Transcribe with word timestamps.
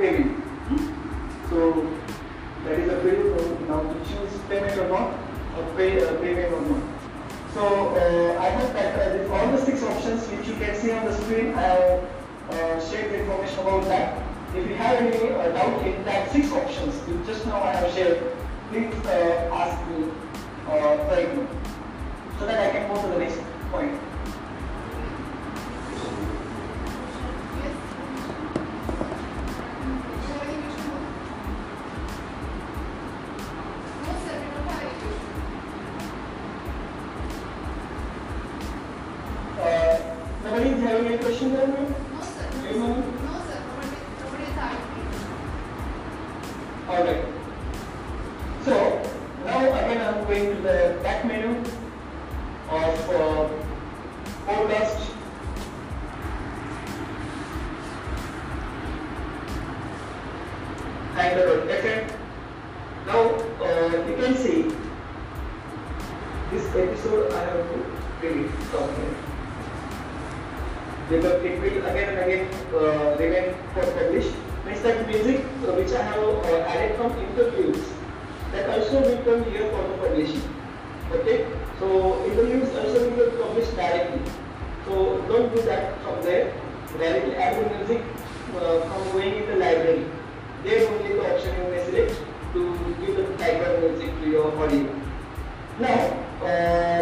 payment. 0.00 0.32
Hmm? 0.68 1.50
So 1.50 1.86
that 2.64 2.78
is 2.78 2.88
a 2.88 3.00
field 3.02 3.38
so 3.38 3.58
now 3.68 3.80
to 3.92 3.98
choose 4.08 4.32
payment 4.48 4.78
or 4.78 4.88
not, 4.88 5.12
or 5.56 5.64
pay 5.76 6.02
uh, 6.02 6.16
payment 6.20 6.52
or 6.54 6.62
not. 6.62 6.82
So 7.54 7.88
uh, 7.90 8.40
I 8.40 8.50
that 8.72 9.28
uh, 9.28 9.32
all 9.34 9.52
the 9.52 9.64
six 9.64 9.82
options 9.82 10.26
which 10.28 10.48
you 10.48 10.54
can 10.54 10.74
see 10.76 10.92
on 10.92 11.04
the 11.04 11.14
screen, 11.20 11.54
I 11.54 11.62
have 11.62 12.04
uh, 12.50 12.90
shared 12.90 13.12
the 13.12 13.20
information 13.20 13.58
about 13.60 13.84
that. 13.84 14.22
If 14.54 14.68
you 14.68 14.74
have 14.74 14.96
any 14.96 15.30
uh, 15.34 15.52
doubt 15.52 15.86
in 15.86 16.04
that 16.04 16.30
six 16.32 16.50
options, 16.52 16.94
just 17.26 17.46
now 17.46 17.62
I 17.62 17.72
have 17.74 17.92
shared, 17.92 18.22
please 18.70 18.94
uh, 19.06 19.50
ask 19.52 19.76
me 19.90 20.10
uh, 20.68 20.96
right 21.10 21.36
now, 21.36 21.46
Uh, 40.60 40.64
nobody 40.64 40.82
having 40.82 41.06
any 41.06 41.18
question 41.18 41.52
there? 41.54 41.66
ma'am? 41.68 41.94
All 46.86 47.04
right. 47.04 47.24
So 48.64 49.02
now 49.46 49.60
again 49.60 50.00
I'm 50.06 50.24
going 50.26 50.56
to 50.56 50.62
the 50.62 50.98
back 51.02 51.24
menu 51.24 51.48
of 52.68 53.10
uh, 53.10 53.48
podcast. 54.46 55.06
And 61.16 61.40
the 61.40 61.66
second. 61.68 62.12
Now 63.06 63.22
uh, 63.64 64.06
you 64.08 64.16
can 64.16 64.36
see 64.36 64.62
this 66.50 66.66
episode 66.76 67.32
I 67.32 67.44
have 67.44 67.72
to 67.72 67.86
delete 68.20 68.50
from 68.50 68.94
here 68.96 69.30
because 71.10 71.42
it 71.44 71.60
will 71.60 71.86
again 71.90 72.08
and 72.14 72.18
again 72.24 72.44
uh, 72.72 73.16
remain 73.18 73.54
for 73.74 73.82
publish. 73.98 74.30
Means 74.64 74.82
that 74.82 75.06
music 75.08 75.40
uh, 75.66 75.74
which 75.74 75.90
I 75.92 76.02
have 76.02 76.22
uh, 76.22 76.70
added 76.70 76.96
from 76.96 77.18
interviews 77.18 77.82
that 78.52 78.70
also 78.70 79.00
will 79.02 79.18
come 79.24 79.44
here 79.50 79.66
for 79.70 79.82
the 79.88 79.94
publishing. 79.98 80.46
Okay, 81.12 81.46
so 81.80 82.24
interviews 82.26 82.68
also 82.76 83.10
will 83.10 83.30
published 83.42 83.74
directly. 83.74 84.22
So 84.86 85.20
don't 85.26 85.54
do 85.54 85.62
that 85.62 86.00
from 86.02 86.22
there. 86.22 86.52
Directly 86.96 87.34
add 87.34 87.58
the 87.58 87.76
music 87.76 88.02
uh, 88.54 88.80
from 88.80 89.12
going 89.12 89.34
in 89.34 89.46
the 89.50 89.56
library. 89.56 90.06
There 90.62 90.86
only 90.88 91.14
the 91.14 91.34
option 91.34 91.56
you 91.56 91.70
may 91.70 91.84
select 91.86 92.14
to 92.52 92.94
give 93.00 93.16
the 93.16 93.24
background 93.34 93.82
music 93.82 94.14
to 94.20 94.30
your 94.30 94.54
audio. 94.62 94.86
Now, 95.80 95.98
uh, 96.42 96.99